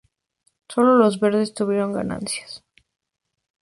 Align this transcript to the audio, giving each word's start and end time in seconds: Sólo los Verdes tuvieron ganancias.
Sólo 0.67 0.95
los 0.95 1.19
Verdes 1.19 1.53
tuvieron 1.53 1.93
ganancias. 1.93 2.63